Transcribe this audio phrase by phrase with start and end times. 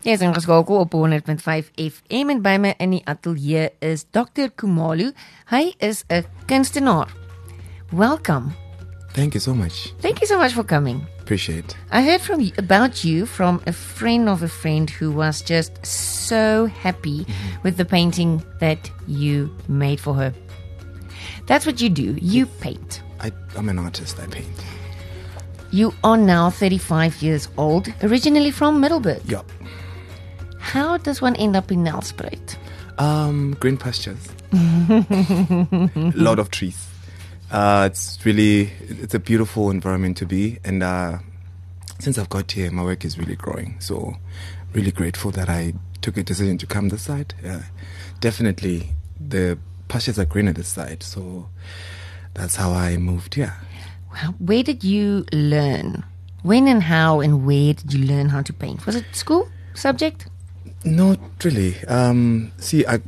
[0.00, 4.48] Jy is ingeskakel op 100.5 FM en by my in die ateljee is Dr.
[4.56, 5.10] Khumalo.
[5.52, 7.12] Hy is 'n kunstenaar.
[7.92, 8.54] Welcome.
[9.12, 9.92] Thank you so much.
[10.00, 11.04] Thank you so much for coming.
[11.20, 11.76] Appreciate.
[11.92, 15.72] I heard from you, about you from a friend of a friend who was just
[15.84, 17.62] so happy mm-hmm.
[17.62, 20.32] with the painting that you made for her.
[21.46, 22.16] That's what you do.
[22.22, 23.02] You paint.
[23.20, 24.18] I, I'm an artist.
[24.18, 24.64] I paint.
[25.72, 29.20] You are now 35 years old, originally from Middelburg.
[29.26, 29.42] Yeah.
[30.70, 32.56] How does one end up in Nelspruit?
[32.96, 34.28] Um, green pastures.
[34.52, 36.86] a lot of trees.
[37.50, 41.18] Uh, it's really it's a beautiful environment to be, and uh,
[41.98, 43.80] since I've got here, my work is really growing.
[43.80, 44.14] So,
[44.72, 47.34] really grateful that I took a decision to come this side.
[47.42, 47.64] Yeah,
[48.20, 49.58] definitely the
[49.88, 51.48] pastures are greener this side, so
[52.34, 53.56] that's how I moved here.
[54.12, 56.04] Well, where did you learn?
[56.44, 58.86] When and how and where did you learn how to paint?
[58.86, 60.28] Was it school subject?
[60.84, 61.76] Not really.
[61.86, 63.00] Um, see, I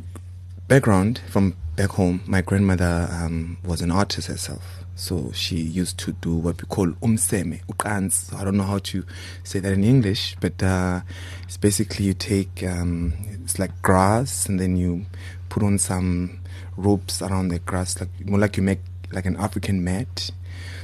[0.68, 2.20] background from back home.
[2.26, 6.88] My grandmother um, was an artist herself, so she used to do what we call
[7.02, 8.34] umseme, uqans.
[8.38, 9.04] I don't know how to
[9.42, 11.00] say that in English, but uh,
[11.44, 15.06] it's basically you take um, it's like grass and then you
[15.48, 16.40] put on some
[16.76, 18.80] ropes around the grass, like more like you make
[19.12, 20.30] like an African mat.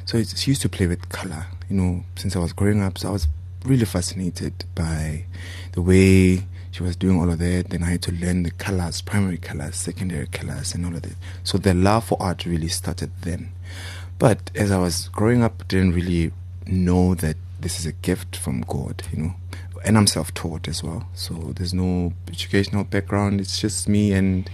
[0.06, 2.96] So it's, she used to play with color, you know, since I was growing up.
[2.96, 3.28] So I was
[3.64, 5.26] really fascinated by
[5.72, 7.70] the way she was doing all of that.
[7.70, 11.16] Then I had to learn the colors, primary colors, secondary colors, and all of that.
[11.44, 13.50] So the love for art really started then.
[14.18, 16.32] But as I was growing up, didn't really
[16.66, 19.34] know that this is a gift from God, you know.
[19.84, 23.40] And I'm self-taught as well, so there's no educational background.
[23.40, 24.50] It's just me and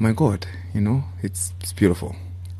[0.00, 1.04] my God, you know.
[1.22, 2.16] It's it's beautiful.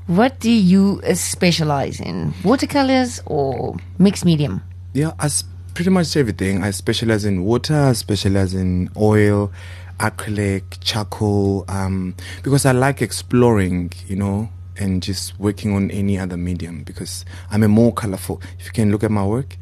[0.07, 2.35] What do you specialize in?
[2.45, 4.63] Watercolors or mixed medium?
[4.95, 6.63] Yeah, I s- pretty much everything.
[6.63, 9.51] I specialize in water, I specialize in oil,
[9.99, 16.37] acrylic, charcoal, um, because I like exploring, you know, and just working on any other
[16.37, 18.41] medium because I'm a more colorful.
[18.59, 19.57] If you can look at my work,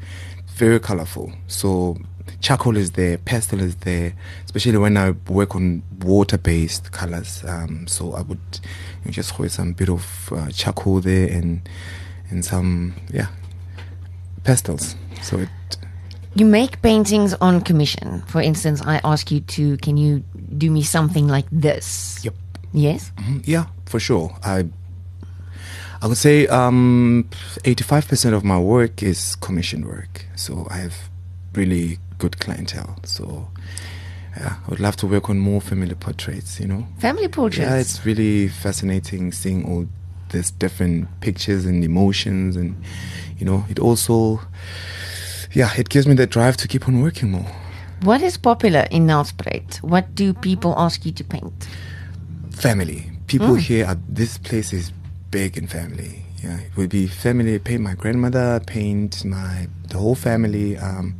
[0.55, 1.33] very colorful.
[1.47, 1.97] So
[2.41, 7.45] charcoal is there, pastel is there, especially when I work on water-based colors.
[7.47, 11.69] Um, so I would you know, just hold some bit of uh, charcoal there and
[12.31, 13.27] and some yeah
[14.45, 14.95] pastels.
[15.23, 15.49] So it
[16.35, 18.23] You make paintings on commission.
[18.27, 20.23] For instance, I ask you to, can you
[20.57, 22.21] do me something like this?
[22.25, 22.35] Yep.
[22.73, 23.11] Yes?
[23.19, 24.31] Mhm, Yeah, for sure.
[24.45, 24.65] I
[26.03, 27.29] I would say um,
[27.65, 30.25] 85% of my work is commission work.
[30.35, 30.95] So I have
[31.55, 32.97] really good clientele.
[33.05, 33.49] So
[34.37, 36.87] yeah, I would love to work on more family portraits, you know.
[37.01, 37.69] Family portraits.
[37.71, 39.87] Yeah, it's really fascinating seeing all
[40.31, 42.77] these different pictures and emotions and
[43.39, 44.41] you know, it also
[45.53, 47.47] yeah, it gives me the drive to keep on working more.
[48.03, 49.83] what is popular in Nelspruit?
[49.83, 51.69] What do people ask you to paint?
[52.61, 53.11] family.
[53.27, 54.93] People here are this place is
[55.31, 56.25] big in family.
[56.43, 57.59] Yeah, it would be family.
[57.59, 60.77] Paint my grandmother, paint my the whole family.
[60.77, 61.17] Um,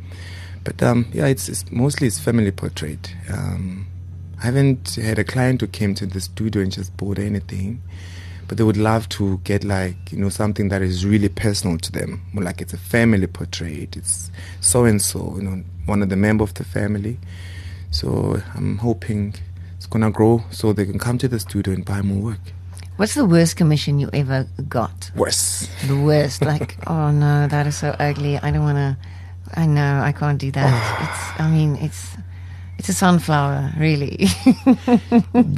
[0.63, 3.15] but um, yeah, it's, it's mostly it's family portrait.
[3.31, 3.87] Um,
[4.39, 7.81] I haven't had a client who came to the studio and just bought anything,
[8.51, 11.89] but they would love to get like you know something that is really personal to
[11.89, 12.21] them.
[12.33, 13.95] More like it's a family portrait.
[13.95, 14.29] It's
[14.59, 17.17] so and so, you know, one of the member of the family.
[17.91, 19.35] So I'm hoping
[19.77, 22.41] it's gonna grow so they can come to the studio and buy more work.
[22.97, 25.11] What's the worst commission you ever got?
[25.15, 25.69] Worse.
[25.87, 26.41] The worst.
[26.41, 28.37] Like, oh no, that is so ugly.
[28.37, 28.97] I don't want to.
[29.53, 30.69] I know I can't do that.
[30.69, 31.07] Ah.
[31.07, 31.39] It's.
[31.39, 32.17] I mean, it's.
[32.81, 34.25] It's a sunflower, really.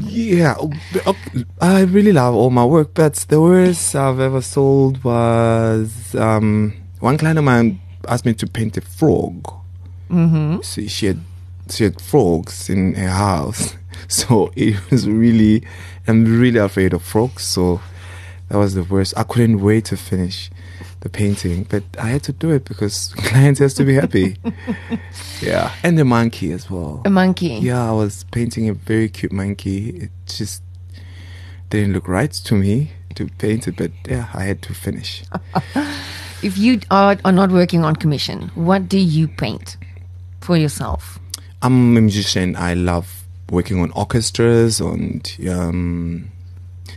[0.03, 0.57] Yeah,
[1.05, 1.13] uh,
[1.61, 7.17] I really love all my work, but the worst I've ever sold was um, one
[7.17, 7.79] client of mine
[8.09, 9.41] asked me to paint a frog.
[10.09, 10.63] Mm-hmm.
[10.63, 11.21] So she had
[11.69, 13.77] she had frogs in her house,
[14.09, 15.63] so it was really
[16.05, 17.43] I'm really afraid of frogs.
[17.43, 17.79] So
[18.49, 19.13] that was the worst.
[19.15, 20.51] I couldn't wait to finish
[21.03, 24.37] the painting, but I had to do it because clients has to be happy.
[25.41, 27.01] yeah, and the monkey as well.
[27.05, 27.59] a monkey.
[27.61, 29.89] Yeah, I was painting a very cute monkey.
[29.89, 30.63] It just
[31.69, 35.23] didn't look right to me to paint it, but yeah, I had to finish.
[36.43, 39.77] If you are, are not working on commission, what do you paint
[40.41, 41.17] for yourself?
[41.61, 42.57] I'm a musician.
[42.57, 46.32] I love working on orchestras, on um,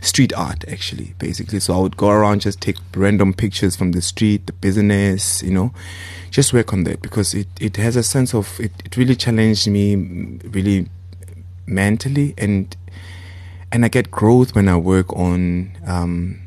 [0.01, 1.59] street art, actually, basically.
[1.59, 5.51] So I would go around, just take random pictures from the street, the business, you
[5.51, 5.73] know,
[6.31, 9.67] just work on that because it, it has a sense of, it, it really challenged
[9.67, 10.87] me, really
[11.67, 12.75] mentally, and
[13.71, 15.77] and I get growth when I work on.
[15.85, 16.39] Um,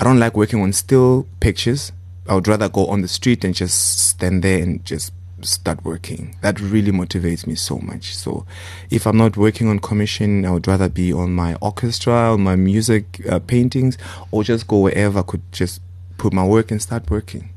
[0.00, 1.92] I don't like working on still pictures.
[2.28, 5.12] I would rather go on the street and just stand there and just
[5.46, 6.36] start working.
[6.40, 8.16] That really motivates me so much.
[8.16, 8.46] So,
[8.90, 12.56] if I'm not working on commission, I would rather be on my orchestra, on my
[12.56, 13.98] music uh, paintings,
[14.30, 15.80] or just go wherever I could just
[16.18, 17.50] put my work and start working.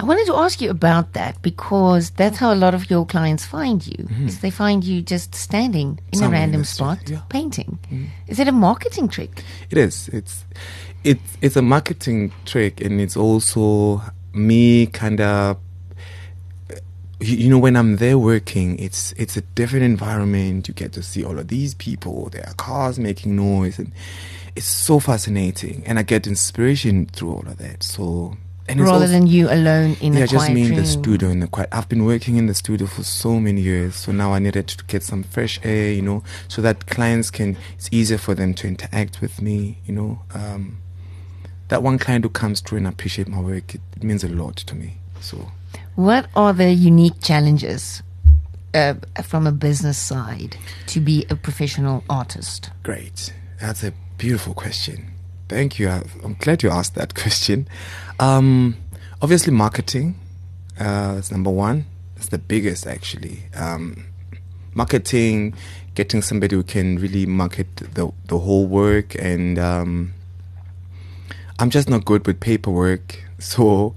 [0.00, 3.44] I wanted to ask you about that because that's how a lot of your clients
[3.44, 4.08] find you.
[4.24, 7.20] Is they find you just standing in Somewhere a random studio, spot yeah.
[7.28, 7.78] painting.
[8.26, 9.44] Is it a marketing trick?
[9.68, 10.08] It is.
[10.08, 10.46] It's
[11.04, 14.00] it's it's a marketing trick, and it's also
[14.32, 15.58] me kind of.
[17.20, 20.68] You you know, when I'm there working, it's it's a different environment.
[20.68, 22.30] You get to see all of these people.
[22.30, 23.92] There are cars making noise, and
[24.56, 25.82] it's so fascinating.
[25.86, 27.82] And I get inspiration through all of that.
[27.82, 28.36] So,
[28.68, 31.28] and Rather also- than you alone in yeah, a just quiet me in the studio
[31.28, 31.68] in the quiet.
[31.72, 34.84] I've been working in the studio for so many years, so now I needed to
[34.86, 37.56] get some fresh air, you know, so that clients can.
[37.76, 40.20] It's easier for them to interact with me, you know.
[40.32, 40.78] Um,
[41.68, 44.56] that one client who comes through and appreciate my work, it, it means a lot
[44.56, 44.96] to me.
[45.20, 45.52] So
[46.00, 48.02] What are the unique challenges
[48.72, 50.56] uh, from a business side
[50.86, 52.70] to be a professional artist?
[52.82, 53.34] great.
[53.60, 55.12] That's a beautiful question.
[55.50, 55.90] Thank you.
[55.90, 57.68] I'm glad you asked that question.
[58.18, 58.76] Um,
[59.20, 60.18] obviously, marketing.
[60.78, 61.84] Uh, that's number one.
[62.14, 63.42] That's the biggest, actually.
[63.54, 64.06] Um,
[64.72, 65.52] marketing,
[65.94, 70.14] getting somebody who can really market the the whole work, and um,
[71.58, 73.94] I'm just not good with paperwork, so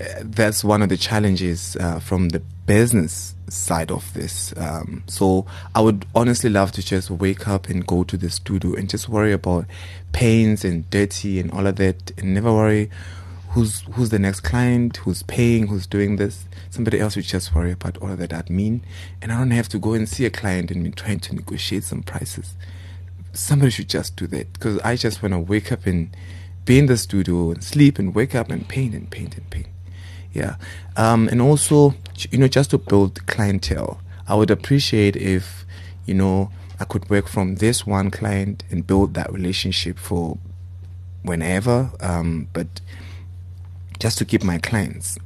[0.00, 4.52] uh, that's one of the challenges uh, from the business side of this.
[4.56, 8.74] Um, so I would honestly love to just wake up and go to the studio
[8.74, 9.66] and just worry about
[10.12, 12.90] pains and dirty and all of that, and never worry
[13.50, 16.44] who's who's the next client, who's paying, who's doing this.
[16.70, 18.80] Somebody else would just worry about all of that admin,
[19.22, 21.84] and I don't have to go and see a client and be trying to negotiate
[21.84, 22.54] some prices
[23.32, 26.10] somebody should just do that because I just want to wake up and
[26.68, 29.68] be in the studio and sleep and wake up and paint and paint and paint.
[30.34, 30.56] Yeah.
[30.98, 31.94] Um, and also,
[32.30, 35.64] you know, just to build clientele, I would appreciate if,
[36.04, 40.36] you know, I could work from this one client and build that relationship for
[41.22, 41.90] whenever.
[42.00, 42.82] Um, but
[43.98, 45.18] just to keep my clients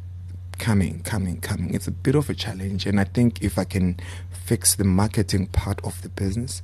[0.61, 1.75] coming, coming, coming.
[1.75, 2.87] It's a bit of a challenge.
[2.87, 3.99] And I think if I can
[4.31, 6.63] fix the marketing part of the business,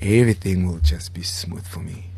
[0.00, 2.09] everything will just be smooth for me.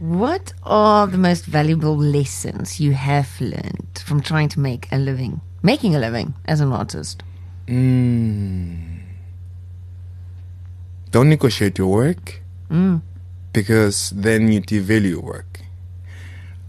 [0.00, 5.42] What are the most valuable lessons you have learned from trying to make a living,
[5.62, 7.22] making a living as an artist?
[7.66, 9.00] Mm.
[11.10, 13.02] Don't negotiate your work Mm.
[13.52, 15.60] because then you devalue your work.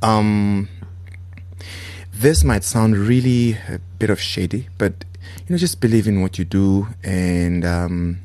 [0.02, 0.68] Um,
[2.14, 5.06] this might sound really a bit of shady, but
[5.48, 6.88] you know, just believe in what you do.
[7.04, 8.18] And um,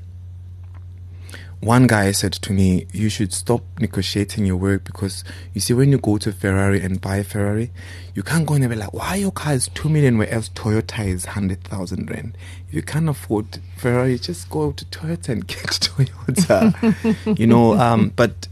[1.61, 5.25] one guy said to me, "You should stop negotiating your work because
[5.55, 7.71] you see, when you go to Ferrari and buy a Ferrari,
[8.15, 11.25] you can't go and be like, why your car is two million, whereas Toyota is
[11.27, 12.37] hundred thousand rand.
[12.69, 17.39] If you can't afford Ferrari, just go to Toyota and get Toyota.
[17.39, 18.49] you know, um, but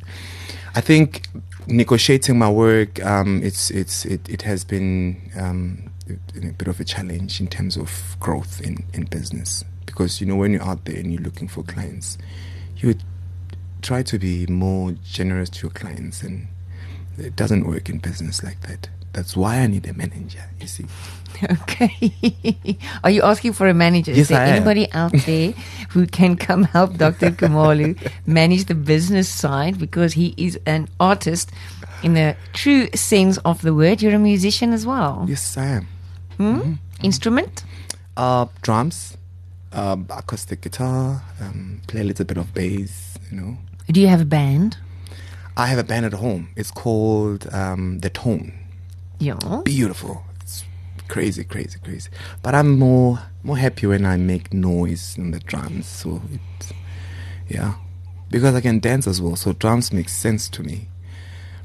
[0.74, 1.28] I think
[1.66, 6.84] negotiating my work, um, it's it's it, it has been um, a bit of a
[6.84, 10.96] challenge in terms of growth in, in business because you know when you're out there
[10.96, 12.18] and you're looking for clients,
[12.76, 13.02] you would
[13.82, 16.48] try to be more generous to your clients, and
[17.18, 18.88] it doesn't work in business like that.
[19.12, 20.44] That's why I need a manager.
[20.60, 20.86] You see.
[21.42, 22.78] Okay.
[23.02, 24.12] Are you asking for a manager?
[24.12, 24.54] Yes, Is there I am.
[24.54, 25.50] anybody out there
[25.90, 27.30] who can come help Dr.
[27.38, 31.50] Khumalo manage the business side because he is an artist
[32.04, 34.00] in the true sense of the word?
[34.00, 35.26] You're a musician as well.
[35.28, 35.88] Yes, I am.
[36.36, 36.72] Hmm?
[37.02, 37.64] Instrument?
[38.16, 39.16] Uh, drums,
[39.74, 43.18] uh, acoustic guitar, um, play a little bit of bass.
[43.30, 44.76] You know, Do you have a band?
[45.56, 46.48] I have a band at home.
[46.56, 48.52] It's called um, The Tone.
[49.18, 49.38] Yeah.
[49.64, 50.24] Beautiful.
[50.40, 50.64] It's
[51.08, 52.10] crazy, crazy, crazy.
[52.42, 55.86] But I'm more more happy when I make noise in the drums.
[55.86, 56.72] So it,
[57.48, 57.74] yeah,
[58.30, 59.36] because I can dance as well.
[59.36, 60.88] So drums make sense to me,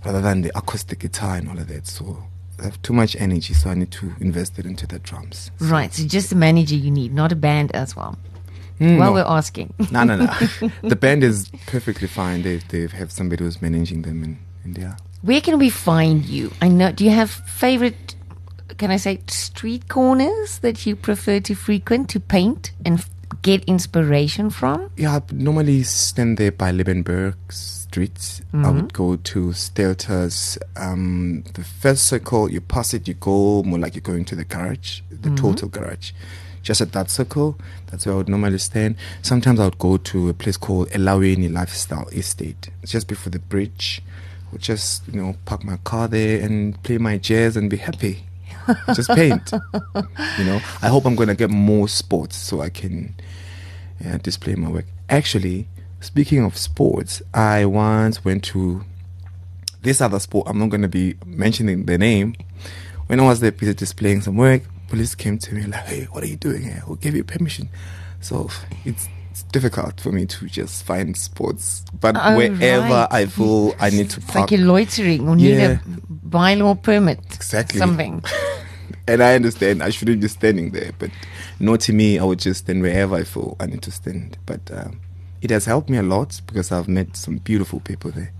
[0.06, 1.88] rather than the acoustic guitar and all of that.
[1.88, 2.24] So
[2.60, 5.52] I have too much energy, so I need to invest it into the drums.
[5.60, 5.94] Right.
[5.94, 8.18] So just a manager you need, not a band as well.
[8.80, 9.14] Mm, well, no.
[9.14, 9.74] we're asking.
[9.92, 10.70] No, no, no.
[10.84, 12.44] the band is perfectly fine.
[12.44, 14.24] They they have somebody who's managing them,
[14.64, 14.96] and yeah.
[15.22, 16.52] Where can we find you?
[16.62, 16.92] I know.
[16.92, 18.16] Do you have favorite?
[18.78, 23.10] Can I say street corners that you prefer to frequent to paint and f-
[23.42, 24.90] get inspiration from?
[24.96, 26.72] Yeah, I normally stand there by
[27.90, 28.42] Liebenberg Street.
[28.54, 30.58] I would go to Steiltes.
[30.76, 34.46] Um, the first circle, you pass it, you go more like you're going to the
[34.46, 36.12] garage, the total garage.
[36.62, 38.98] Just at that circle, that's where I would normally stand.
[39.22, 42.70] Sometimes I would go to a place called Elawini Lifestyle Estate.
[42.84, 44.02] It's just before the bridge.
[44.48, 47.78] I would just, you know, park my car there and play my jazz and be
[47.78, 48.26] happy.
[48.94, 49.52] just paint.
[49.54, 53.16] You know, I hope I'm gonna get more sports so I can
[54.00, 54.86] yeah, display my work.
[55.10, 55.68] Actually,
[56.00, 58.84] speaking of sports, I once went to
[59.82, 60.48] this other sport.
[60.50, 62.36] I'm not gonna be mentioning the name.
[63.08, 66.24] When I was there busy displaying some work, police came to me like, "Hey, what
[66.24, 66.84] are you doing here?
[66.86, 67.70] Who gave you permission?"
[68.22, 68.50] So
[68.86, 73.08] it's it's difficult for me to just find sports, but Oh, wherever right.
[73.12, 75.80] I feel I need to It's park, like you're loitering or need Yeah.
[75.80, 77.20] a bylaw permit.
[77.34, 77.80] Exactly.
[77.80, 78.22] Something.
[79.08, 81.12] and I understand I shouldn't be standing there, but
[81.60, 82.20] not to me.
[82.20, 84.38] I would just stand wherever I feel I need to stand.
[84.46, 85.00] But um,
[85.42, 88.32] it has helped me a lot because I've met some beautiful people there.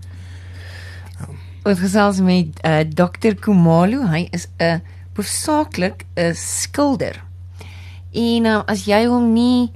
[1.64, 4.06] Ons gesels met uh, Dr Kumalo.
[4.08, 4.80] Hy is 'n
[5.16, 7.22] hoofsaaklik 'n skilder.
[8.12, 9.70] En uh, as jy hom nie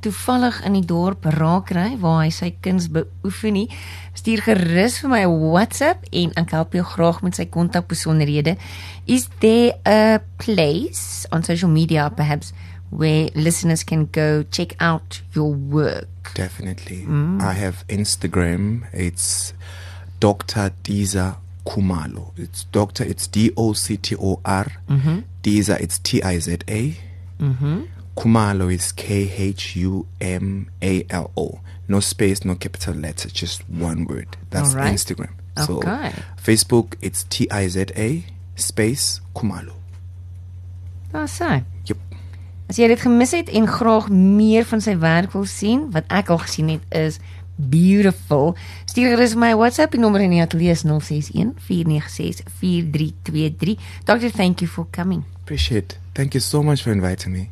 [0.00, 3.66] toevallig in die dorp raak kry waar hy sy kuns beoefen nie,
[4.14, 8.56] stuur gerus vir my 'n WhatsApp en ek help jou graag met sy kontakbesonderhede.
[9.06, 12.52] Is there a place on social media perhaps
[12.90, 16.08] where listeners can go check out your work?
[16.34, 17.04] Definitely.
[17.06, 17.40] Mm.
[17.40, 18.86] I have Instagram.
[18.92, 19.52] It's
[20.20, 20.72] Dr.
[20.84, 22.32] Tiza Khumalo.
[22.36, 23.04] It's Doctor.
[23.04, 24.66] It's D O C T O R.
[24.88, 25.18] Mm-hmm.
[25.42, 25.80] Tiza.
[25.80, 26.96] It's T I Z A.
[27.40, 27.82] Mm-hmm.
[28.16, 31.60] Khumalo is K H U M A L O.
[31.86, 34.36] No space, no capital letter, just one word.
[34.50, 34.92] That's right.
[34.92, 35.30] Instagram.
[35.64, 36.12] So Okay.
[36.36, 38.24] Facebook, it's T I Z A
[38.56, 39.74] space Khumalo.
[41.12, 41.64] Daar oh, sê.
[42.68, 46.28] As jy dit gemis het en graag meer van sy werk wil sien, wat ek
[46.28, 47.16] al gesien het is
[47.58, 48.52] beautiful.
[48.84, 53.78] Stuur gerus my WhatsApp nommer in die ateljee is 061 496 4323.
[54.04, 55.24] Doctor, thank you for coming.
[55.42, 55.98] Appreciate.
[56.12, 57.48] Thank you so much for inviting me.